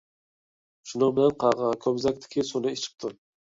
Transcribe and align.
شۇنىڭ 0.91 1.11
بىلەن 1.19 1.37
قاغا 1.45 1.69
كومزەكتىكى 1.85 2.49
سۇنى 2.55 2.75
ئىچىپتۇ. 2.75 3.15